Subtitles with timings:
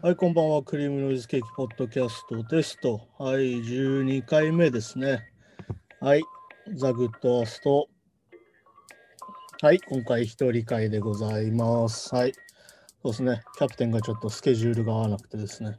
[0.00, 0.62] はい、こんばんは。
[0.62, 3.00] クリームノイズケーキポッドキャストですと。
[3.18, 5.28] はい、12回目ですね。
[6.00, 6.22] はい、
[6.74, 7.88] ザ・グッドアースト。
[9.60, 12.14] はい、今回一人会でございます。
[12.14, 12.32] はい、
[13.02, 13.42] そうですね。
[13.58, 15.76] キャプテンがちょっとスケジュールが合わなくてですね。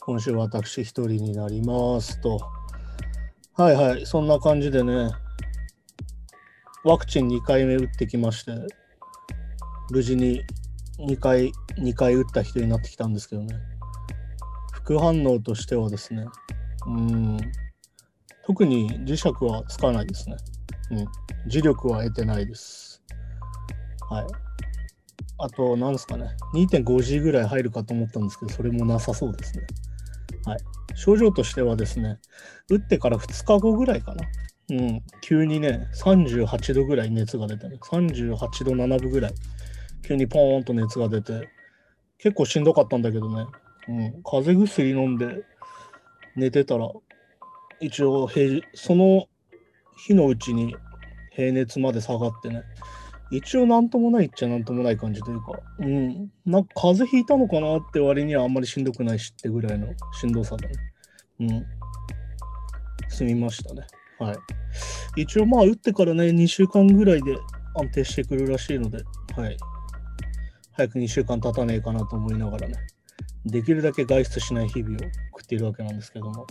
[0.00, 2.38] 今週私一人になりますと。
[3.54, 5.10] はいはい、そんな感じでね、
[6.84, 8.52] ワクチン2回目打ってきまして、
[9.90, 10.42] 無事に
[10.98, 13.56] 2回、2回打った人になってきたんですけどね。
[14.72, 16.24] 副反応としてはですね、
[16.86, 17.38] うん、
[18.46, 20.36] 特に磁石はつかないですね。
[20.90, 21.06] うん、
[21.50, 23.02] 磁力は得てないです。
[24.08, 24.26] はい。
[25.40, 29.66] あと、なんですかね、2.5G ぐらい入るかと思ったんですけど、それもなさそうですね。
[30.46, 30.58] はい。
[30.94, 32.18] 症状としてはですね、
[32.70, 34.24] 打ってから2日後ぐらいかな。
[34.70, 39.34] うん、急にね、38度ぐらい熱が出てね、38度7分ぐらい、
[40.06, 41.48] 急にポーンと熱が出て、
[42.18, 43.46] 結構しんどかったんだけどね、
[43.88, 45.44] うん、風邪薬飲んで
[46.36, 46.90] 寝てたら、
[47.80, 49.26] 一応平、その
[49.96, 50.76] 日のうちに
[51.30, 52.62] 平熱まで下がってね、
[53.30, 60.74] 一応なんともないっちゃなんともない感じというか、うん、なんか風邪ひいたのかなって割にはあんまりしんどくないしってぐらいのしんどさだね。
[61.40, 61.66] うん。
[63.08, 63.86] 済みましたね。
[64.18, 64.36] はい。
[65.22, 67.36] 一応まあ打ってからね、2週間ぐらいで
[67.74, 68.98] 安定してくるらしいので、
[69.36, 69.56] はい。
[70.72, 72.74] 早く2週間経たねえかなと思いながらね、
[73.44, 74.98] できるだけ外出しない日々を
[75.32, 76.46] 送っているわけなんですけども、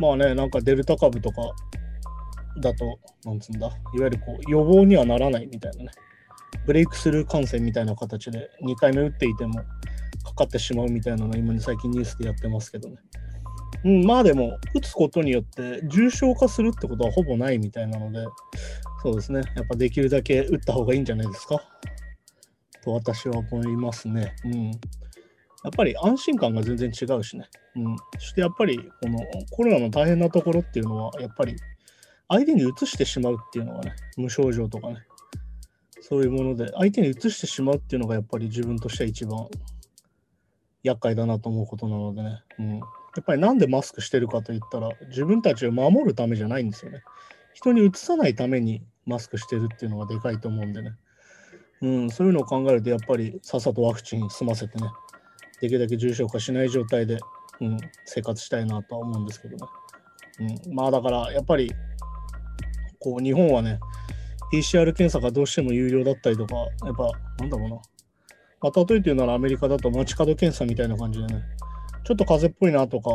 [0.00, 1.42] まあね、なんかデルタ株とか
[2.60, 5.90] だと、なんつうんだ、いわゆるこう予防にはならないみたいなね、
[6.66, 9.54] ブレイクスルー感染みたいな形で2回目打っていても
[10.24, 12.96] かかってしまうみたいなのを今ね、最近ニュースでやってますけどね。
[13.84, 18.24] うん、まあでも、打つことによって重症化するってことはほぼないみたいなので、
[19.02, 21.60] そうですね、やっぱできるだけ打った方がいいんじゃないですか？
[22.84, 24.34] と私は思いますね。
[24.44, 24.66] うん。
[24.66, 24.72] や
[25.68, 27.48] っぱり安心感が全然違うしね。
[27.76, 27.96] うん。
[28.18, 29.18] そしてやっぱり、この
[29.50, 31.54] コロナの大変なところっていうのは、やっぱり
[32.28, 34.96] 相手に移してしまうっていうのがね、無症状とかね、
[36.00, 39.46] そういうもので、相手に移してしまうっていうのがやっぱり自分としては一番
[40.82, 42.42] 厄介だなと思うことなのでね。
[42.58, 42.80] うん。
[43.16, 47.02] やっぱりなんでマスクしてるかといったら、自分たちを守るためじゃないんですよね。
[47.52, 50.92] 人にうつさないためにマスクしてるっていうのがでかいと思うんでね。
[51.82, 54.88] うん、そういうのを考えると、やっぱりさっさとワクチン済ませてね、
[55.60, 57.18] できるだけ重症化しない状態で、
[57.60, 59.66] うん、生活したいなとは思うんですけどね。
[60.66, 61.70] うん、まあだから、やっぱり、
[62.98, 63.78] こう、日本はね、
[64.52, 67.76] PCR 検査がどうしても有料だったりとか、やっぱ、なんだろうな。
[68.60, 71.42] まあ、例えて言うならアメリカだと街角検査みたいな感じでね、
[72.04, 73.10] ちょっと風邪っぽいなとか、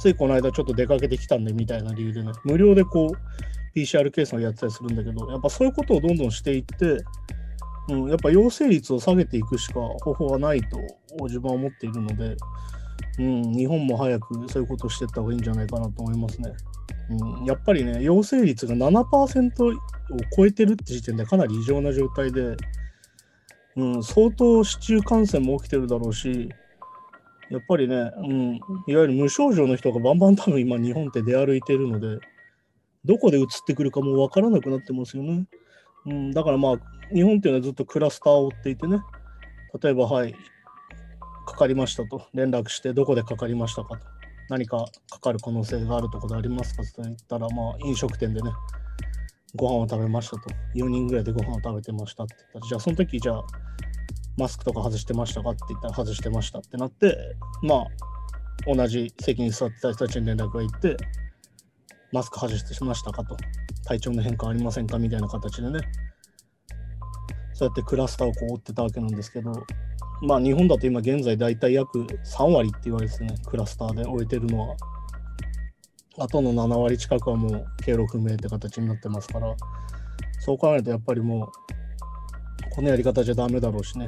[0.00, 7.04] ついこの間ちょっと出かけてきたんでみたいな理由でね、無料でこう、PCR 検査をやってたりするんだけど、やっぱそういうことをどんどんしていって、
[7.88, 10.78] うん、やっぱ陽性率を下げていくしか方法はないと
[11.24, 12.36] 自分は思っているので、
[13.18, 16.52] うん、日本も早くそういうことをしていった方がいいんじゃないかなと思いますね。
[17.10, 19.72] うん、やっぱりね、陽性率が7%を
[20.36, 22.56] 超えてるって時点でかなり異常な状態で、
[23.76, 26.48] うん、相当市中感染も起きてるだろうし、
[27.52, 28.54] やっぱりね、うん、
[28.86, 32.18] いわゆる無症状の人がバンバン多分今日本って出歩いてるので、
[33.04, 35.46] どこで移ってくるかもわからなくなってますよね。
[36.06, 39.00] うん、だからまあ、日本っていうのはずっとクラスターを追っていてね、
[39.82, 40.34] 例えば、はい、
[41.46, 44.06] かかりましたと、連絡して、どこでかかりましたかと、
[44.48, 47.02] 何かかかる可能性があるところでありますかと。
[47.02, 48.50] 言ったら、まあ、飲食店でね、
[49.54, 53.42] ご飯を食べましたと、4人ぐらいでご飯を食べてましたって言ったら、じゃあその時じゃあ、
[54.38, 55.50] マスクとか外してましたか？
[55.50, 57.86] って言ったら、外してましたってなって、まあ、
[58.66, 60.96] 同じ席に座ってた人たちに連絡が行って、
[62.12, 63.36] マスク外してしましたかと、
[63.84, 64.98] 体調の変化ありませんか？
[64.98, 65.80] みたいな形でね、
[67.52, 69.52] そうやってクラスターをこう追ってたわけなんですけど、
[70.22, 74.76] まあ日本だと今現在大体約3割って言われてね、クラスターで終えてるのは、
[76.18, 79.54] あとの7割近くはもう経路不明って形になってますから、
[80.40, 81.48] そう考えるとやっぱりもう、
[82.74, 84.06] このやり方じゃダメだろうしね、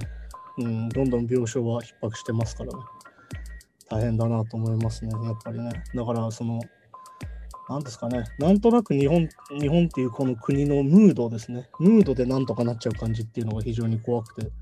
[0.58, 2.78] うん、どんどん病床は逼迫してますからね、
[3.88, 5.70] 大変だなと思いますね、やっぱりね。
[5.94, 6.60] だからその、
[7.68, 9.28] なんですかね、なんとなく日本
[9.58, 14.52] 日本っていうこの国のムードですね、ムードでなんとかなっちゃう感じっていうのが非常に怖くて、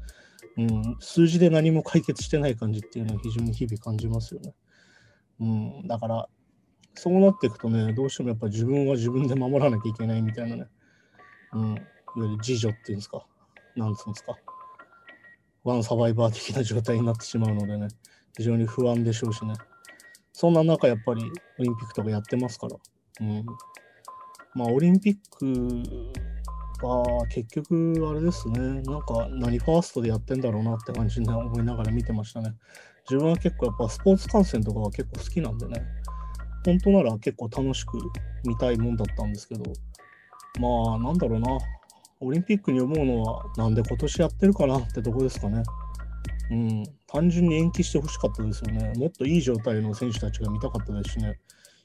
[0.57, 4.55] うん、数字で何も解決してない感じっていうのは非常に日々感じますよね。
[5.41, 6.29] うん、だから、
[6.95, 10.67] そうなっていくとね、どうしてもやっぱ自分は自分で守らなきゃいけないみたいなね、
[11.55, 11.79] うん、いわ
[12.17, 13.25] ゆる自助っていうんですか、
[13.77, 14.37] なんつうんですか、
[15.65, 17.89] ワンサバイバー的な状態になってしまうのでね、
[18.37, 19.55] 非常に不安でしょうしね。
[20.33, 21.23] そんな中、やっぱり
[21.59, 22.77] オリンピックとかやってますから。
[23.21, 23.47] うん。
[24.55, 25.83] まあ、オリンピック
[26.83, 32.55] か、結局、あれですね、なんか何ファーストでやってんだろうなって感じで思いながら見てましたね。
[33.09, 35.83] 自分は結構やっぱスポーツ観戦とかは結構好きなんでね、
[36.65, 37.99] 本当なら結構楽しく
[38.45, 39.65] 見たいもんだったんですけど、
[40.61, 41.59] まあ、なんだろうな、
[42.23, 45.63] オリンピックに思うのは、なんで今年やってるかなってとこですかね。
[46.51, 48.93] うん、単純に延期してほしかったですよね。
[48.97, 51.39] もっといい状態の選手たちが見たかったですしね。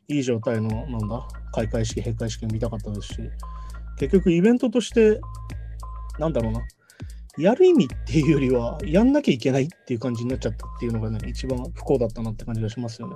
[0.07, 3.29] いい状態の、なんだ、開会式、閉会式見たかったですし、
[3.97, 5.19] 結局イベントとして、
[6.19, 6.61] なんだろうな、
[7.37, 13.15] やる意味っていうよりは、やんなきゃいけないっていう感じになっちゃったっていうのがね、一番不幸だったなって感じがしますよね。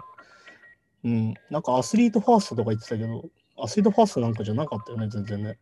[1.03, 3.23] うん、なんかアスリートファーストとか言ってたけど、
[3.57, 5.57] アスリートファーストなんかじゃなかったよね、全然ね。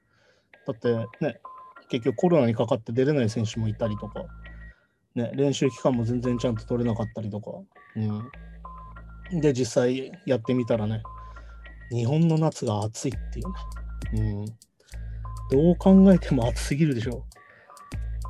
[0.71, 0.94] だって
[1.24, 1.39] ね、
[1.89, 4.25] 結局コロナにかかって出れない選手もいたりとか、
[5.16, 7.51] ね、練習期間も全然ちゃんと取れなかったりとか、
[7.95, 9.42] うん。
[9.42, 11.01] で、実際やってみたらね、
[11.92, 13.44] 日本の夏が暑いってい
[14.13, 14.31] うね。
[14.31, 14.45] うん。
[15.51, 17.25] どう考えても暑すぎるでしょ。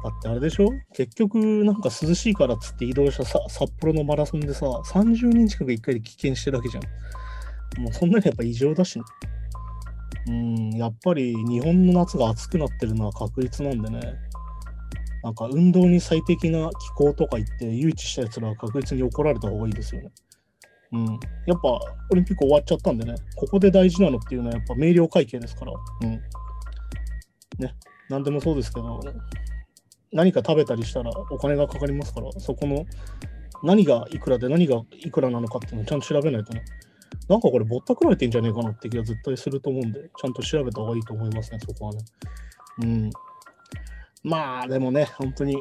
[0.02, 6.84] だってあれでしょ結局なんか涼しいからっつって移動したさ札幌のマラソンでさ、30人近く1回で棄権してるわけじゃん。
[7.82, 9.04] もうそんなにやっぱ異常だしね。
[10.30, 14.00] うん、やっぱり日本の夏が暑くなってるのは確実なんでね。
[15.24, 20.12] なんか運動に最適な気候とか言って誘致したやつらは確実に怒られた方がいいですよね。
[20.92, 21.06] うん。
[21.48, 21.80] やっぱ
[22.12, 25.74] オリンピック終わっちゃったんでね、ここで大事なのっていうのはやっぱ明瞭会計ですから。
[26.04, 26.12] うん。
[27.58, 27.76] ね。
[28.10, 29.00] 何でもそうですけど、
[30.12, 32.86] 何か食べたりしたらお金がかかりますから、そこの
[33.64, 36.64] 何がいくらで何がいくらなのかっていうのをちゃんと調べないとね。
[37.28, 42.00] なんかこれぼったくられてんじゃねえかなって気が絶対すると思うんで、ちゃんと調べた方がいいと思いますね、そこはね。
[42.84, 43.10] うん。
[44.24, 45.56] まあ、でもね、本当に、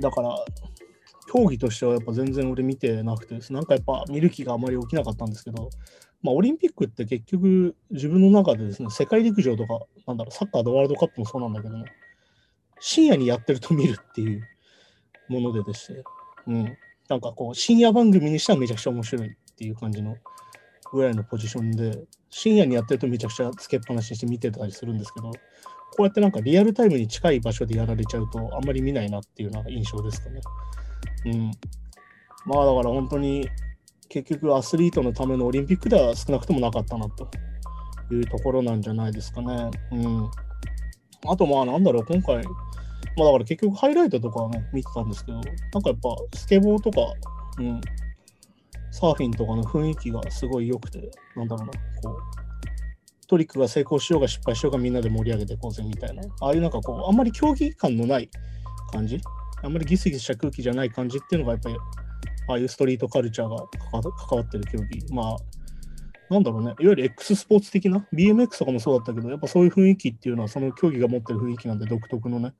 [0.00, 0.36] だから、
[1.32, 5.68] 競技としてはやっぱ全然俺見てなくてです、なんかやっぱ見る気があまり起きなかったんですけど、
[6.22, 11.84] まあ、オリンピックって結局自分の中でですね、世界陸上とか、なんだろう、サッカーのワールドカップもそうなんだけどね、
[12.80, 14.42] 深夜にやってると見るっていう
[15.28, 16.02] ものででして、
[16.46, 16.76] うん。
[17.08, 20.16] なんかこう、深夜番組にしてはめちゃくちゃ面白いっていう感じの
[20.94, 25.34] ぐらいのポジションで、深夜にやってるとめちゃくちゃつけっぱなしにして見てたりするんですけど、こ
[26.00, 30.40] うやってなんかリアルタイムに近い場所でやられちゃうと、あんまり見ないなっていうような印象ですかね。
[31.26, 31.50] うん。
[32.46, 33.48] まあだから本当に、
[34.08, 37.28] 結局アスリートのためのオリンピックでは少なくともなかったなと
[38.12, 39.70] いうところなんじゃないですかね。
[39.92, 40.30] うん。
[41.26, 42.44] あとまあなんだろう、今回、
[43.16, 47.00] まあだから結局ハイライトとかはね、見てたんですけど、なんかやっぱスケボーとか、
[47.58, 47.80] うん、
[48.94, 58.30] サーフィンとかの雰囲気がすごい良くて、なんだろうな、こう、トリックが成功しようが失敗しようがみんなで盛り上げていこうぜみたいな、ああいうなんかこう、あんまり競技感のない
[58.92, 59.20] 感じ、
[59.64, 61.76] あんまりギスギスした空気じゃない感じっていうのがやっぱり、
[62.46, 63.66] ああいうストリートカルチャーが
[64.28, 65.36] 関わってる競技、まあ、
[66.32, 72.52] なんだろうね、いわゆる X スポーツ的な、BMX とかもそうだったけど、やっぱそういう雰囲気っていうのは、その競技が持ってる雰囲気なんで独特のね、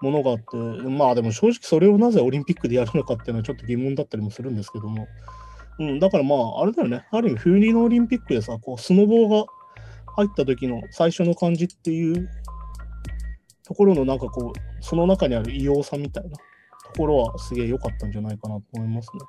[0.00, 0.56] ものがあって、
[0.88, 5.06] まあでも正直それをなぜオリンピックでやるのかっていうのはちょっと疑問だったりもするんですけども、
[5.78, 7.06] うん、だからまあ、あれだよね。
[7.10, 9.52] ある意味、冬のオリンピックでさ、こう、スノボーが
[10.16, 12.28] 入った時の最初の感じっていう
[13.64, 16.38] ところのなんかこう、その中にある異様さみたいなと
[16.96, 19.20] ころはすげえ良かったんじゃないかなと思いますね。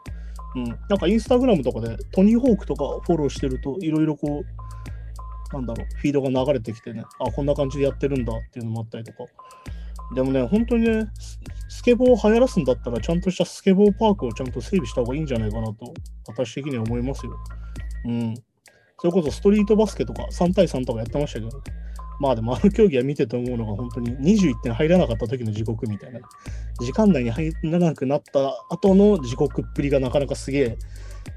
[0.55, 0.63] うん。
[0.89, 9.25] なんかインスタグラムとかでトニーホークとかフォローしてると、いろいろこう、なんだろう、フィードが流れてきてね、あ、こんな感じでやってるんだっていうのもあったりとか、
[10.15, 11.07] でもね、本当にね、
[11.69, 15.93] スケボーを流行らすんだったら、ちゃんとしたスケボーパークをちゃんと整備した方がいいんじゃないかなと、
[16.27, 17.37] 私的には思いますよ。
[18.05, 18.33] うん。
[18.99, 21.61] それこそストリートバスケとか3対3とかやってましたけど、
[22.19, 26.19] まあでもあの競技は見てて思うのが本当に21点入らなかった時の地獄みたいな。
[26.79, 30.77] 時間内に入らなくなった後の地獄っぷりがなかなかすげえ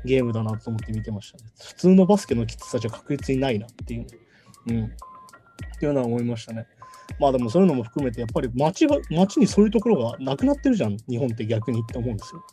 [0.04, 1.44] ゲームだなと思って見てましたね。
[1.58, 4.06] 普通のバスケのきつさじゃ確実にないなっていう。
[4.68, 4.84] うん。
[4.84, 4.88] っ
[5.78, 6.66] ていうのは思いましたね。
[7.18, 12.44] まあでもそういうのも含めて、やっぱり街街にそういうところがなくなってるじゃん、日本って逆にって思うんですよ。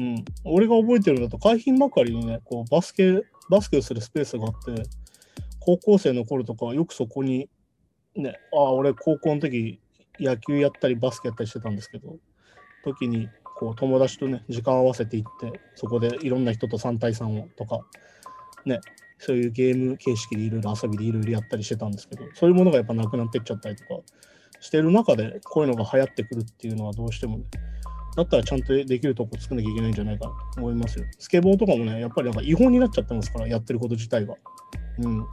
[0.00, 0.24] うん。
[0.44, 4.82] 俺が覚えてるのだと、海浜幕張にね、こうバスケ、バスケをするスペースがあって、
[5.60, 7.48] 高校生の頃とかよくそこに、
[8.14, 9.80] ね、ああ、俺高校の時
[10.18, 12.16] 野球やったりバスケやったりしてたんですけど、
[12.84, 13.28] 時に
[13.58, 17.80] こう友達とね、時間を合わせて行って、そこでいろんな人と3対3をとか、
[18.64, 18.80] ね、
[19.18, 24.00] そういうゲーム形式でいろいろ遊びでいろいろやったりしてたんですけど、そういうものがやっぱなくなってっちゃったりとか
[24.60, 27.44] してる中で、こういうのが流行ってくるっていうのはどうしてもね、
[28.16, 31.04] だったらちゃんとできるとこ作んなきゃいけないんじゃないかなと思いますよ。
[31.18, 34.34] スケボーとかもね、やっぱりなんか違法になっちゃってますから、やってること自体が。
[34.98, 35.22] うん。
[35.22, 35.26] っ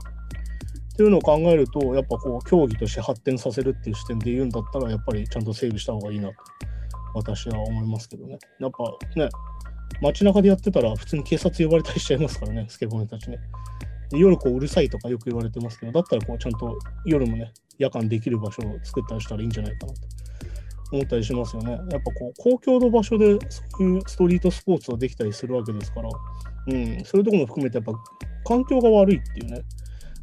[0.96, 6.34] ていうのを考えると、やっぱこう、競技として発展させるっていう視点で言うんだったら、やっぱりちゃんと整備した方がいいなと、
[7.14, 8.38] 私は思いますけどね。
[8.60, 8.84] やっぱ
[9.16, 9.28] ね、
[10.00, 13.38] 街中でやってたら普通に警察呼ばれたりしちゃいますからね、 スケボーたちね。
[14.12, 20.00] 夜こううるさいとかよく言われてますけど、だったらこうちゃんと夜もね、夜間できる場所を作ったりしたらいいんじゃないかなと
[20.92, 21.72] 思ったりしますよね。
[21.72, 26.08] やっぱこう公共の場所でそういうストリートスポーツができたりするわけですから、
[26.68, 27.92] うん、そういうとこも含めてやっぱ
[28.44, 29.56] 環境が悪いっていうね。
[29.56, 29.64] だか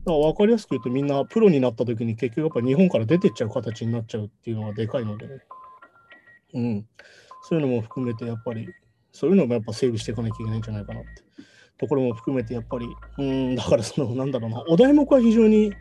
[0.05, 5.33] ら分かりやすく言うとみんなプロになった時に結局やっぱ日本から出てっちゃう形になっちゃうっていうのがでかいのでね。
[6.53, 6.85] うん。
[7.41, 8.67] そういうのも含めてやっぱり
[9.13, 11.09] そういうのもやっぱ整備していかなきゃいけないんじゃないかなって
[11.77, 15.71] ところも含めてやっぱり、うん、だからそのなんだろうな、お題目は非常に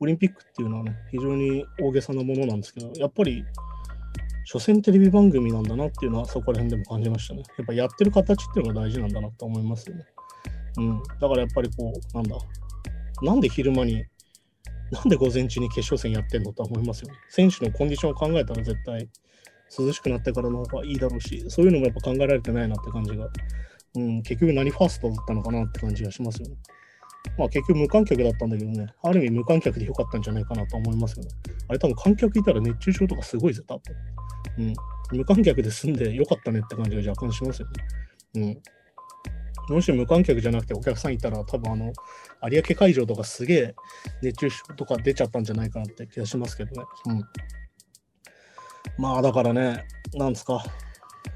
[0.00, 3.44] オリンピックっていうのはね、非常に大げさなものなんですけど、やっぱり、
[4.44, 7.42] 所詮テレビ番組なんだなっていうのはそこら辺でも感じましたね。
[7.58, 10.06] やっぱやってる形っていうのが大事なんだなと思いますよね。
[10.78, 11.02] うん。
[11.20, 12.36] だからやっぱりこう、なんだ、
[13.22, 14.04] なんで昼間に、
[14.90, 17.18] なんで午前中に決勝戦やってんのとは思いますよね。
[17.28, 19.08] 選手のコンディションを考えたら絶対
[19.78, 23.28] 涼しくなってからの方がいいだろうし、そういうのもやっぱ考えられてないなって感じが、
[23.94, 26.56] うん、結局何ファーストだったのかなって感じがしますよね。
[27.38, 31.30] まあ結局無観客だったんだけどね、ある意味無観客で良かったんじゃないかなと思いますよね。
[31.68, 33.94] あれ多分観客いたら熱中症とかすごいぜ、多分。
[34.58, 34.74] うん。
[35.18, 37.68] 無観客で済んで良かったねって感じが若干しますよ
[38.34, 38.60] ね。
[39.68, 39.74] うん。
[39.74, 41.92] もし無観客じゃなくてお客さんいたら多分あの、
[42.50, 43.74] 有明会場とかすげえ
[44.22, 46.86] 熱中症とか出ちゃったんじゃないかなって気がしますけどね。
[47.06, 47.22] うん。
[48.98, 50.62] まあだからね、なんですか。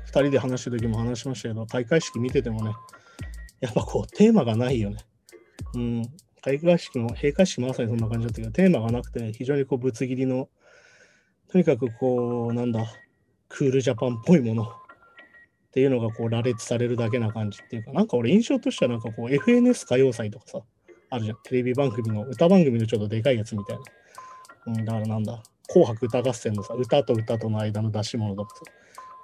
[0.06, 2.72] 2人で話した時も話しましたけど、開会式見ててもね、
[3.60, 4.98] やっぱこう、テーマがないよね。
[5.74, 6.02] うん、
[6.42, 10.48] 開会式も、閉会式もまさにそんな感じだったけど、テーマがなくて、非常にこう、ぶつ切りの、
[11.48, 12.84] とにかくこう、なんだ、
[13.48, 14.66] クールジャパンっぽいものっ
[15.72, 20.60] ていうのがこう羅列されるだけな感じっていうか、なんか俺印象としてはなんかこう FNS 歌謡祭とかさ、
[21.10, 21.36] あるじゃん。
[21.44, 23.82] テレビ番組の、歌番組のちょっとでかいやつみたいな。
[24.66, 28.62] うん、だからなんだ、紅白歌合戦のさ、歌と歌との間の出し物とかさ、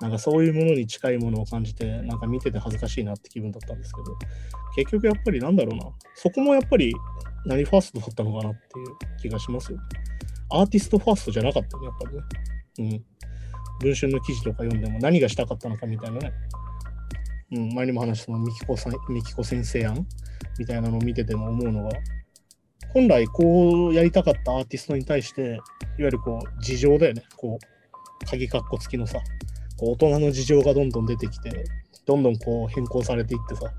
[0.00, 4.16] なんかそういうものに近いものを感じて、なんか見てて恥ずかしいなって気分だったんですけど、
[4.74, 6.94] 結局やっぱりなんだろうな、そこもやっぱり
[7.44, 9.78] 何ファーストだったのかなっていう気がしますよ。
[10.50, 12.22] アーティストファーストじゃなかったね、やっぱりね。
[12.78, 13.04] うん。
[13.80, 16.32] 文春の記事とか読んでも何がしたかったのかみたいなね。
[17.52, 20.06] うん、前にも話したミキコさん、ミキコ先生案
[20.58, 21.90] みたいなのを見てても思うのが、
[22.92, 25.60] 本来こうやりたかったアーティストに対して、いわ
[25.98, 27.22] ゆるこう、事情だよね。
[27.36, 29.20] こう、鍵括弧付きのさ、
[29.76, 31.64] こう大人の事情がどんどん出てきて、
[32.06, 33.72] どんどんこう変更されていってさ、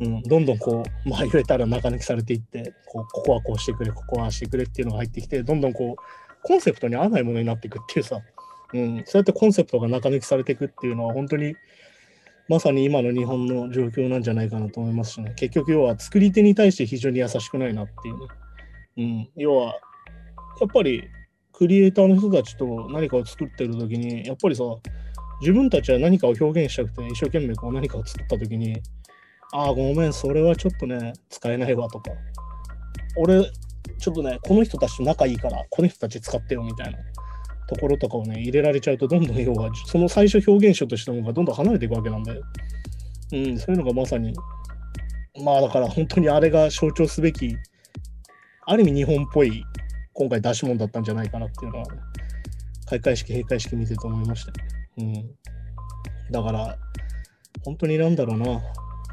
[0.00, 6.02] うん、どんどんこう、まあ言えたら中抜きされていって、こうここはこうしてくれ、ここはしてくれっていうのが入ってきて、どんどんこう、
[6.42, 8.20] コンセプトに合わないものになっていくっていうさ、
[8.72, 11.54] うん、そうやってコンセプトが中抜きされていくっていうのは、本当に
[12.48, 18.26] まさに今の日本の状況なんじゃないかなと思いますしね、結局要は作り手に対して非常に優しくないなっていうね。
[18.96, 19.66] うん、要は、
[20.60, 21.04] やっぱり
[21.52, 24.64] クリエイターの人たちと何かを作ってる時に、やっぱりさ、
[25.40, 28.80] 自分たちは何かを表現したくて一生懸命こう何かを作った時に
[29.52, 32.10] ああごめんそれはちょっとね使えないわとか。
[33.16, 33.50] 俺
[33.98, 36.98] ちょっとねこの人たちと仲いいからこの人たち使ってよみたいな。
[37.68, 42.40] ところとかをね入れられちゃうとどんどん要はその最初表現者としての方がどんどん離れていくわけなんで、
[43.32, 44.34] うん、そういうのがまさに
[45.42, 47.56] まあだから本当にあれが象徴すべき
[48.66, 49.64] ある意味日本っぽい
[50.14, 52.00] 今回出し物だったんじゃないかなっていうのは、ね、
[52.86, 54.52] 開会式閉会式見てて思いました。
[54.52, 54.58] ね。
[54.98, 56.32] うん。
[56.32, 56.78] だから、
[57.64, 58.62] 本当になんだろうな、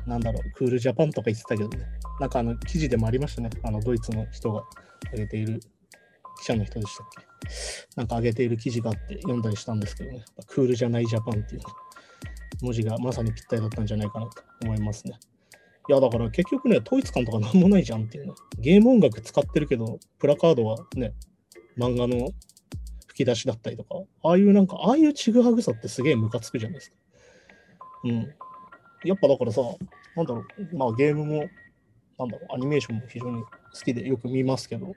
[0.06, 1.86] なんだろう、クールジャパンとか言ってたけどね、
[2.20, 4.64] なんかあの記事でもありましたね、あのドイツの人が
[5.12, 5.60] 上げている、
[6.42, 7.26] 記者の人でしたっけ？
[7.96, 11.62] なんか上げている記事があって読んだりしたんですけどね、クールじゃないジャパンっていう
[12.62, 15.20] 文字がまさにぴったりだったんじゃないかなと思いますね。
[15.90, 18.34] いや、だから結局ね、統一感とかなんもないじゃんっていうね。
[18.60, 21.14] ゲーム音楽使ってるけど、プラカードはね、
[21.78, 22.30] 漫画の
[23.08, 26.98] 吹き出しだったりとか、ああいうなんか、ああいうちぐはぐさってすげえムカつくじゃないですか。
[28.04, 28.34] うん。
[29.04, 29.62] やっぱだからさ、
[30.16, 31.50] なんだろう、まあゲームも、
[32.20, 33.48] なんだろう、アニメーションも非常に好
[33.84, 34.94] きでよく見ますけど、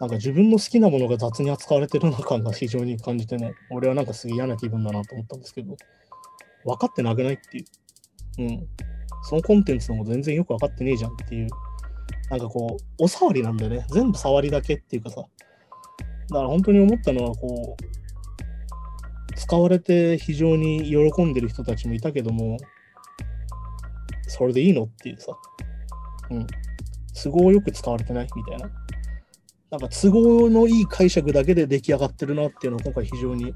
[0.00, 5.76] なんか自分の好きなものが雑に扱われてるな感が非常に感じてね、俺はなんかすげえ嫌な気分だなと思ったんですけど、
[6.64, 7.64] 分かってなくないっていう。
[8.38, 8.66] うん。
[9.22, 11.48] そのコンテンツのも全然よく分かってねえじゃんっていう。
[12.30, 13.86] なんかこう、お触りなんだよね。
[13.90, 15.22] 全部触りだけっていうかさ、
[16.28, 22.56] だから本当に思ったのは、こう、使われて非常に喜んでる人たちもいたけども、
[24.28, 25.36] それでいいのっていうさ、
[26.30, 26.46] うん、
[27.22, 28.70] 都合よく使われてないみたいな。
[29.72, 33.54] なんか都合のいい解釈だけで出来上がってるなっていうのを今回非常に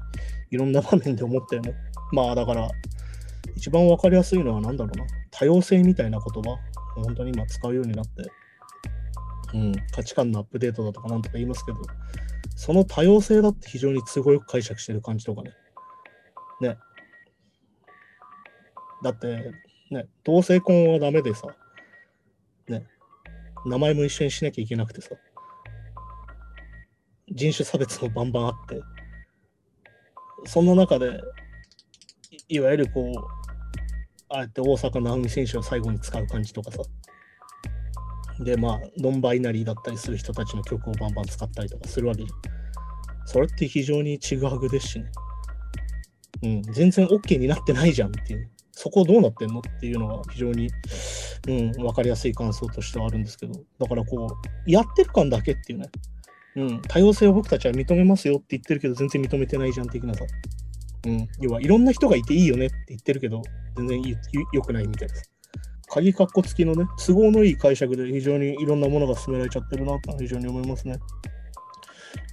[0.49, 1.75] いろんな場面で思ったよね。
[2.11, 2.67] まあだから、
[3.55, 5.05] 一番わかりやすいのは何だろうな。
[5.29, 6.57] 多様性みたいな言葉、
[6.95, 8.31] 本当に今使うようになって、
[9.53, 11.77] うん、価値観のアップデートだとかなんとか言いますけど、
[12.55, 15.51] その多様性だって非常に都合よく解釈してる感じとかね。
[16.61, 16.77] ね。
[19.03, 19.51] だって、
[19.91, 21.45] ね、同性婚はダメでさ、
[22.67, 22.87] ね、
[23.67, 25.11] 名前も一緒にしなきゃいけなくてさ、
[27.29, 28.81] 人種差別もバンバンあって、
[30.45, 31.19] そんな中で、
[32.47, 33.15] いわゆるこう、
[34.29, 36.79] ああやって大坂なおみ選手を最後に使う感じとかさ、
[38.39, 42.39] で、まあ、ノンバイナリーだったりする人たちの曲をバンバン使ったりとかするわけじゃん。
[43.25, 45.11] それって非常にちぐはぐですしね。
[46.43, 48.49] うん、全然 OK になってないじゃんっていう。
[48.71, 50.69] そこどうなってんのっていうのが非常に、
[51.47, 55.89] うん、分かりやすい感想としてはあるんですけど、だからこう、やってる感だけっていうね、
[56.57, 60.25] うん、多様性を僕たちは認めますよって言ってるけど、全然認めてないじゃん的なさ。
[61.05, 63.43] うん、要はいろんな人がいていいよねって言ってるけど、
[63.77, 64.01] 全然
[64.51, 65.31] 良くないみたいです。
[65.89, 70.95] 鍵括弧付きのね、都合のいい解釈で非常にいろんなものが進められちゃってるなって非常に思いますね。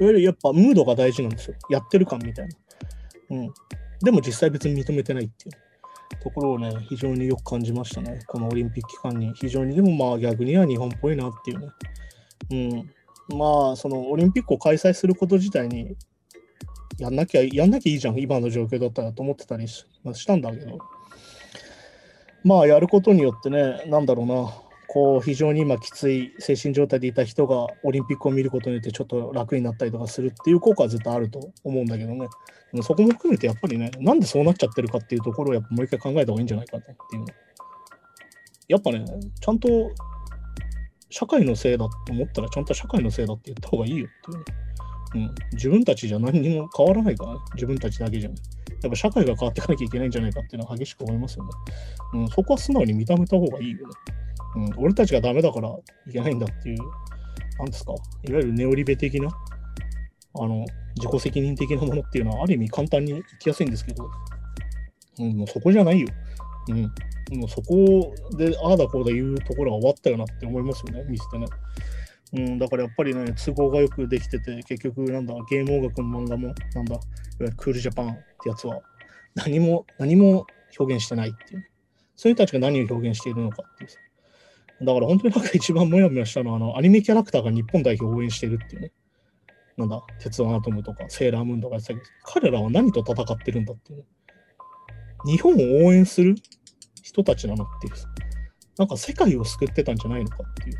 [0.01, 1.57] いわゆるやっぱムードが大事なんですよ。
[1.69, 2.57] やってる感みたいな。
[3.37, 3.55] うん。
[4.03, 8.21] でも実際別に認めてないっていうところをね、非常によく感じましたね。
[8.27, 9.33] このオリンピック期間に。
[9.35, 11.69] 非常にでもまあ逆には日本っぽいなっていうね。
[12.51, 12.91] うん。
[13.29, 15.97] まあ、そのオリンピックを開催すること自体に
[16.99, 20.79] やんなきゃ、やんなきゃいいじゃん、今の状況だったらと思ってたりししたんだけど。
[22.45, 24.53] まあ、やることによってね、なんだろうな、
[24.87, 32.29] こう、非常に今きつい精神状態でいた人がオリンピックを見ることによってちょっと楽になったりとかするっていう効果はずっとあると思うんだけどね。
[32.71, 37.25] でもそこも含めてやっぱりね、なんでそうなっちゃってるかっていうところをやっぱもう一回考えた方がいいんじゃないかなっていう。
[38.69, 39.05] やっぱね、
[39.41, 39.69] ちゃんと
[41.15, 44.45] 社会のせいだと思ったらちゃんと社会のせいだって言った方がいいよっていうね。
[45.15, 48.35] うん、自分たちじゃ何にも変わらないから、自分たちだけじゃね。
[48.83, 51.51] やっぱ社会が変わっていかなきゃいけないんじゃないかっていうのは激しく思いますよね。
[52.15, 53.95] うん、そこは素直に認めた方がいいよね。
[54.57, 55.69] うん、俺たちがダメだから
[56.09, 56.79] いけないんだっていう、
[57.59, 60.67] なんですか、いわゆるネオリベ的な、あの、
[60.97, 64.05] 自己責任的なものっていうのはある意味簡単にいきやすいんですけど、
[65.21, 66.09] うん、もうそこじゃないよ。
[66.69, 71.47] うん、もうそこでああだこうだ言うところは終わったよなって思いますよね、見せてね。
[72.33, 77.03] うん、だからやっぱりね、都合がよくできてて、結局、なんだ、ゲーム音楽の漫画も、なんだ、いわ
[77.41, 78.81] ゆるクールジャパンってやつは、
[79.35, 80.47] 何も、何も
[80.79, 81.67] 表現してないっていう。
[82.17, 83.91] そういう人たちが何を表現しているのかっていう。
[84.85, 88.93] だから本当になんか一番モヤモヤしたのは、あの、アニメキャラクターが日本代表を応援してるっていうね。
[89.77, 94.05] なんだ、鉄腕アトムとか、セーラームーンとかやってたけど、彼らは何と戦ってるんだっていう、ね。
[95.27, 96.35] 日本を応援する
[97.05, 98.09] 人たちなのっていうさ。
[98.79, 100.79] なんか世界を救ってたんじゃないのかっていう。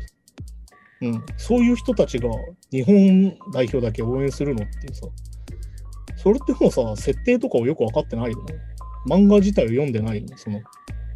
[1.01, 2.29] うん、そういう人たちが
[2.71, 5.07] 日本代表だけ応援するのっていうさ、
[6.17, 8.55] それってもうさ、設定とかをよく分かってないよね。
[9.07, 10.35] 漫画自体を読んでないよね。
[10.35, 10.61] その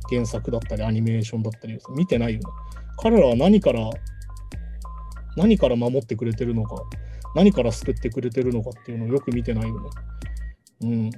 [0.10, 2.46] 原作だったり、アニメーションだったり、見てないよね。
[3.02, 3.90] 彼らは何から、
[5.36, 6.76] 何から守ってくれてるのか、
[7.36, 9.90] 何から救ってくれてるのかっていうのをよく見てないよね。
[10.82, 11.12] うん。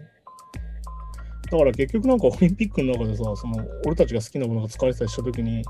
[1.52, 5.64] だから結局なんかオリンピックの中でさ、その俺たちが好きなものが使われてたりしたときに、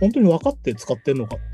[0.00, 1.48] 本当に分かって使ってるのかってう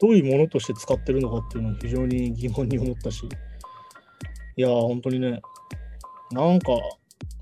[0.00, 3.26] どういうものとして使ってるのかっていうのを非常に疑問に思ったし、
[4.56, 5.40] いやー、本当にね、
[6.30, 6.72] なんか、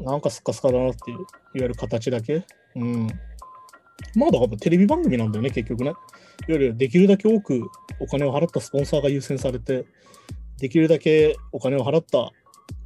[0.00, 2.44] なんかスカスカだなっていう、いわゆる形だけ。
[2.76, 3.06] うん。
[4.14, 5.90] まあ、だからテレビ番組なんだよね、結局ね。
[5.90, 5.96] いわ
[6.48, 7.60] ゆるできるだけ多く
[7.98, 9.84] お金を払ったスポンサーが優先されて、
[10.58, 12.32] できるだけお金を払った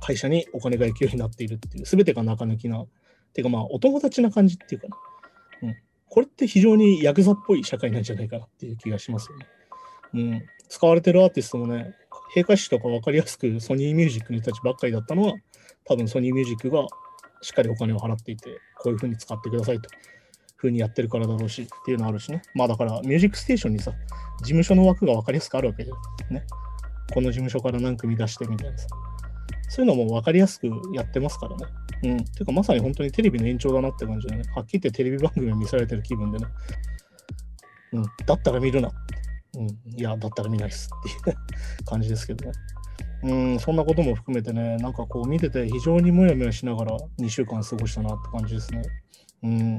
[0.01, 2.85] 会社にお金が行くようになっているっていう、すべてが中抜きな、
[3.33, 4.97] ていうかまあ、お友達な感じっていうかな。
[5.63, 5.77] うん。
[6.09, 9.47] これって非常にヤクザっぽい社会なんじゃないかなっていう気がしますよね。
[10.13, 11.95] うん、使われてるアーティストもね、
[12.35, 15.35] 閉会式とか分かりやすくソニーミュージックの人たちばっかりだったのは、
[15.85, 16.87] 多分ソニーミュージックが
[17.43, 19.89] しっかりお金を払っていて、こういうふうに使ってくださいと、
[20.57, 22.43] ふうにやってるからだろうしっていうのあるしね。
[22.55, 23.93] まあだから、ミュージックステーションにさ、
[24.41, 25.95] 事務所の枠が分かりやすくあるわけじゃ
[26.31, 26.35] ん。
[26.35, 26.45] ね。
[27.13, 28.87] この事務所から何組出してみたいなさ。
[29.71, 31.67] そういうのも分かりやすくやってますからね。
[32.03, 32.25] うん。
[32.25, 34.43] ていうかまさに本当にテレビの延長だなって感じでね。
[34.53, 36.47] はっきり言ってテレビ番組を見せられてる気分でね。
[37.93, 38.03] うん。
[38.27, 38.91] だったら見るな。
[39.57, 40.91] うん、いや、だったら見ないっす
[41.23, 41.37] っていう
[41.85, 42.53] 感じですけどね。
[43.23, 48.83] うん、そんなことも含めてね、なんかこう見てて非常にもやもやしながら2週間過ごしたなって感じですね。
[49.45, 49.79] うん。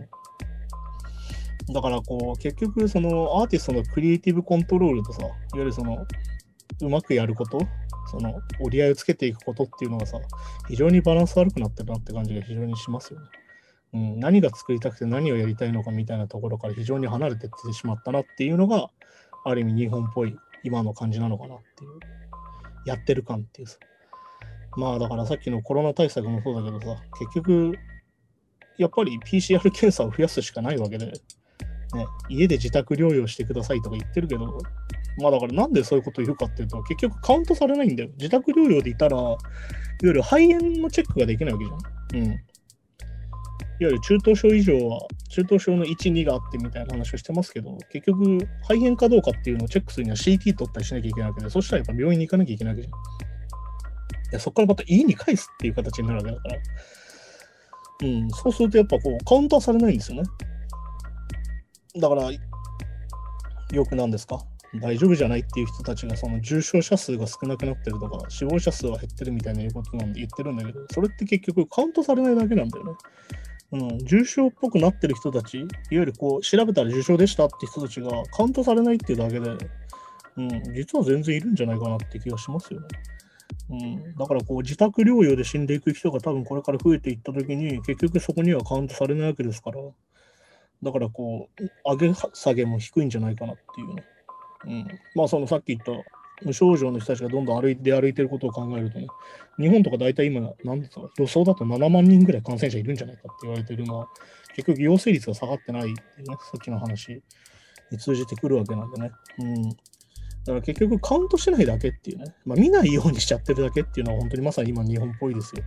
[1.74, 6.06] だからこう、結局そのアーティストのクリエイティブコントロールとさ、いわゆるその、
[6.82, 7.60] うまくやること、
[8.12, 10.20] その折り合いをつけていくことっていうのがさ、
[10.68, 13.28] 非常にバランス悪くなってるなって感じが非常にしますよね。
[13.94, 18.90] うん、何が作りたくて何をやりたいのかみたいなところから非常に離れてってしまったなっていうのが、
[19.44, 21.92] ある意味日本っぽい今の感じなのかなっていう。
[22.86, 23.78] やってる感っていうさ。
[24.78, 27.78] まあだからさっきのコロナ対策もそうだけどさ、結局、
[28.78, 31.14] やっぱり PCR 検査を増やすしかないわけで、ね、
[32.30, 34.58] 家で自宅療養してくださいとか言ってるけど、
[35.20, 38.10] まあだからなんでそういうこと言うかっていうと、結局カウントされないんだよ。
[38.18, 39.38] 自宅療養でいたら、いわ
[40.02, 42.26] ゆる肺炎のチェックができないわけじゃん。
[42.26, 42.32] うん。
[42.32, 42.40] いわ
[43.80, 52.94] ゆる中等症以上は、中等症の1、2があってみたいな話をしてますけど、結局、肺炎かどうかっていうのをチェックするには CT 取ったりしなきゃいけないわけで、そしたらやっぱ病院に行かなきゃいけないわけじゃん。
[52.94, 56.58] いやそこからまた家に返すっていう形になるわけだから。
[58.04, 60.30] うん、そうするとやっぱこう、カウンターされないんですよね。
[62.00, 64.40] だから、よくなんですか？
[64.76, 72.92] 大丈夫じゃないっていう人たちがその重症者数が少なくなってるとか死亡者数は減ってるみたいなことなんで言ってるんだけどそれって結局カウントされないだけなんだよね。
[73.74, 79.50] うん、重症っぽくなってる人たちいわゆるこう調べたら重症でしたって人たちがカウントされないっていうだけで、
[80.38, 82.88] うん、実は全然いるんじゃないかなって気がしますよね。
[83.70, 89.78] うん、だからこう自宅療養で死んでいく人が多分これから増えていったときに結局そこにはカウントされないわけですから
[90.84, 94.04] だからこう上げ下げも低いんじゃないかなっていうね。
[94.66, 95.92] うん、まあそのさっき言った
[96.44, 99.08] 無症状の人たちがどんどん歩いて歩いてることを考えるとね、
[99.60, 104.08] 日本とか大体今、なんですか、予想だと7万人ぐらい感染者いるんじゃないかって言われてるのは、
[104.56, 105.94] 結局陽性率が下がってないってい
[106.26, 107.22] うね、さっきの話
[107.92, 109.12] に通じてくるわけなんでね。
[109.40, 109.70] うん。
[109.70, 115.64] だから結局カウントしないだけっていうね、まあ、見ないようにしちゃってるだけっていうのは本当にまさに今日本っぽいですよ。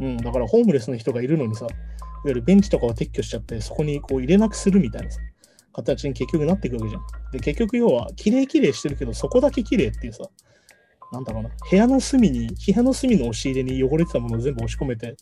[0.00, 1.74] うん、だからホームレスの人がいるのにさ、いわ
[2.26, 5.20] ゆるベンチとかを撤去しちゃって、そこにこう入れなくするみたいなさ、
[5.74, 7.02] 形に結局なっていくわけじゃん。
[7.32, 10.24] で、結局要は、綺麗綺麗してるけど、そこだけ綺麗っていうさ、
[11.12, 15.16] なんだろうな、部屋の隅に、部屋の隅の押し入れに汚れてたものを全部押し込めて、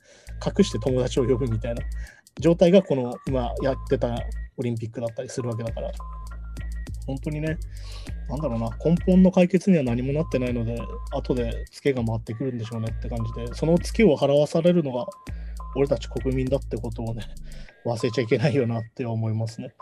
[0.45, 1.83] 隠して友達を呼ぶみたいな
[2.41, 4.15] 状態が、この今やってた
[4.57, 5.91] オリンピックだったりするわけだから、
[7.07, 7.59] 本当にね、
[8.29, 10.79] なんだろうな、根本の解決には何もなってないので、
[11.11, 15.07] 後でツケが回ってくるんでしょうねって感じで、そのツケを払わされるのが、
[15.75, 17.25] 俺たち国民だってことをね、
[17.85, 19.75] 忘れちゃいけないよなって思いますね。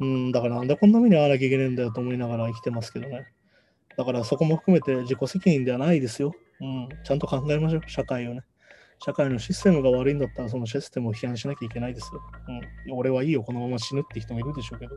[0.00, 3.26] うん、だからなんでこんな目に遭わなきゃいけないんだよと思いながら生きてますけどね。
[3.96, 6.34] だからそこも含めて自己責任ではないですよ。
[6.60, 8.42] うん、ちゃんと考えましょう、社会をね。
[9.04, 12.20] 社会のシステムが悪いんだったら、そのシステムを批判しなきゃいけないですよ。
[12.88, 14.96] うん、俺はいいよ、このまま死ぬって人もいるでしょうけど、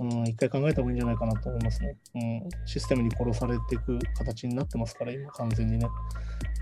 [0.00, 1.96] うん、一回考えた方がいいんじゃないかなと思いますね。
[2.14, 5.88] うん、システムに殺されていく形になってますから、今、完全にね。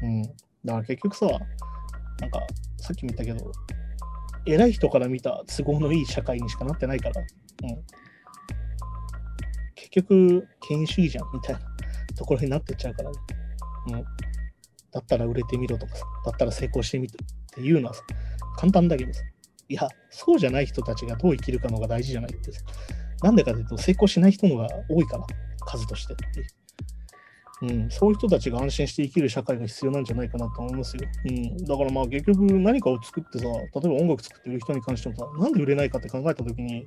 [0.02, 1.26] うん、だから結局さ、
[2.20, 2.40] なんか、
[2.78, 3.52] さっきも言ったけど、
[4.46, 7.26] 偉い人から見た都合のいい社会にしかなってないから、うん、
[9.74, 11.60] 結局、権威主義じゃんみたいな
[12.16, 13.10] ところになってっちゃうから。
[13.10, 13.16] ね。
[13.86, 13.92] うん、
[14.90, 18.02] だったら売れてみろとかさ、だったら成功してみてっていうのはさ、
[18.56, 19.22] 簡単だけどさ、
[19.68, 22.60] いや、そうじゃない人たちがどう生きるかのが大事じゃないってさ、
[23.22, 25.24] なんでかというと、成功しない人のが多いから、
[25.64, 26.12] 数として。
[26.12, 26.24] って。
[26.40, 26.44] う
[27.70, 31.02] うん、そういう人たちが安心して生きる社会が必要なんじゃないかなと思いますよ。
[31.24, 36.86] うん、だからまあ結局何かを作ってさ、例えば音楽作ってる人に関してもさ、なんで売れないかって考えたときに、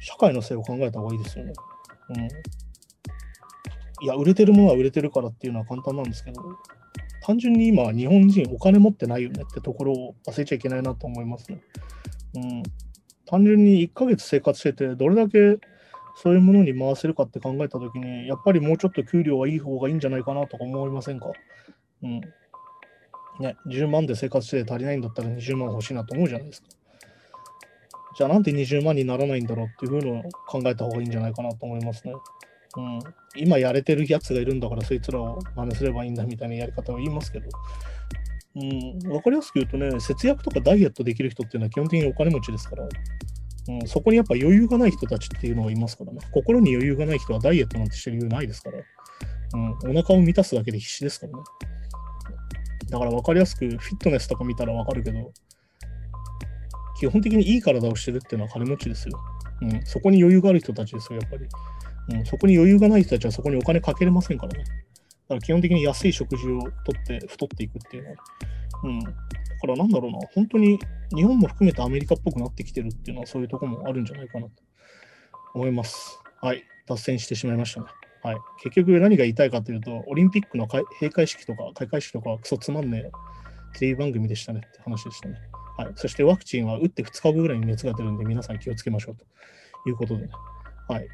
[0.00, 1.52] 社会のせいを考えた方がいいですよね。
[2.10, 2.28] うん。
[4.02, 6.42] いや、売れてるものは売れてるからっていうのは簡単なんですけど、
[7.22, 11.60] 単純に今、日本人お金持ってないよねってところを忘れちゃいけないなと思いますね。
[12.34, 12.62] うん。
[13.26, 15.58] 単純に1ヶ月生活してて、どれだけ
[16.16, 21.32] そういうものに回せるかって考えたときに、やっぱりもうちょっと給料はいい方がいいんじゃないかなとか思いませんか？
[22.02, 22.20] うん。
[23.40, 26.68] ね、10万で生活して足りないんだったら20万欲しいなと思うじゃないですか。
[28.16, 32.12] じゃあなんで20万にならないんだろうっていうのを考えた方がいいんじゃないかなと思いますね。
[32.76, 33.00] うん、
[33.34, 37.48] 今やれてるやつがいるんだからそいつらを真似すればいいんだみたいなやり方を言いますけど、
[38.56, 42.88] うん、分かりやすく言うとね、節約とかダイエットできる人っていうのは基本的にお金持ちですから、
[43.70, 48.78] うん、そこにやっぱ余裕がない人たちっていうのがいますからね、心に余裕がない人はダイエットなんてしてる理由ないですから、
[49.54, 51.38] うん、お腹を満たすだけで必死ですからね。
[52.88, 55.32] だから分かりやすくフィットネスとか見たら分かるけど、
[56.98, 59.20] 基本的にいい体をしてるっていうのは金持ちですよ。
[59.62, 61.46] うん、そこに余裕がある人たちですよ、やっぱり。
[62.18, 64.64] うん、そこに余裕がない人たちはそこにお金かけれませんからね。
[64.64, 64.70] だ
[65.28, 68.16] から基本的に安い食事をとって太っていくっていうのは。
[68.84, 69.00] うん。
[69.60, 70.78] からなんだろうな、本当に
[71.14, 74.52] 日本も含めてアメリカっぽくなってきてるっていうのはそういうとこもあるんじゃないかなと
[75.54, 76.20] 思います。
[76.40, 76.64] はい。
[76.86, 77.86] 脱線してしまいましたね。
[78.22, 78.36] はい。
[78.62, 83.10] 結局何が言いたいかというと、オリンピックの閉会式とか開会式とかはクソつまんねえ
[83.78, 85.36] テレビ番組でしたねって話でしたね。
[85.76, 89.24] はい、そしてワクチンは打って2日後ぐらいに熱が出るんで、皆さん気をつけましょうと
[89.88, 90.30] いうことで、ね、
[90.88, 91.08] はい。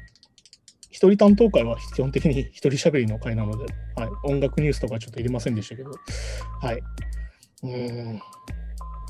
[0.89, 5.91] 一人担当会は基本的に一人喋りの会なので、はい、音楽ニュースとかちょっと入れませんでしたけど、
[6.61, 6.81] はい。
[7.63, 8.21] うん、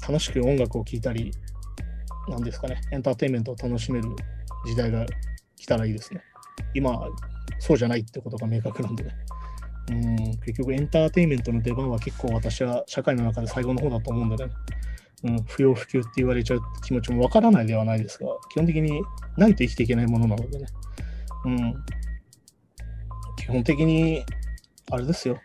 [0.07, 1.31] 楽しく音楽を聴いたり、
[2.29, 4.09] なんですかね、エンターテインメントを楽しめる
[4.65, 5.05] 時代が
[5.55, 6.21] 来たらいいですね。
[6.73, 6.99] 今、
[7.59, 9.15] そうじゃないってことが明確なんでね。
[9.89, 14.51] うん、結局エンターテインメントの出番は結構私は社会の中で最後の方だと思うんでね。
[15.23, 19.01] うん、不要不急って言われちゃう気持ちもわからないではないですが、基本的に
[19.37, 20.65] ないと生きていけないものなのでね。
[21.45, 21.73] うん。
[23.37, 24.23] 基本的に、
[24.91, 25.39] あれですよ。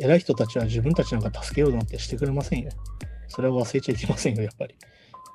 [0.00, 2.70] 偉い人たちは自分たちなんか助けようなんてしてくれませんよ。
[3.28, 4.74] それは忘れちゃいけませんよ、やっぱり。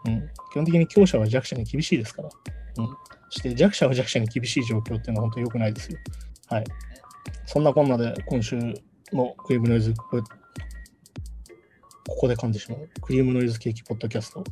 [0.05, 0.29] うん。
[0.51, 2.29] 基本的に強者は弱者に厳しいですから。
[2.77, 2.87] うん。
[3.29, 5.99] そして弱者は弱者に厳しい状況っていうのは本当に良くないですよ。
[6.49, 6.63] はい。
[7.45, 8.57] そんなこんなで今週
[9.13, 10.23] のクリームノイズ、こ
[12.07, 12.89] こで噛んでしまう。
[13.01, 14.43] クリームノイズケーキポッドキャスト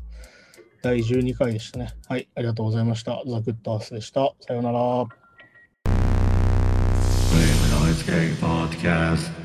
[0.84, 1.90] 第12回でしたね。
[2.08, 3.24] はい、ありがとうございました。
[3.26, 4.34] ザ・グッドアースでした。
[4.42, 5.08] さようなら。
[7.84, 9.43] Noise Cake Podcast.